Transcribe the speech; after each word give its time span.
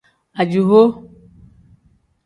Ajihoo. 0.39 0.87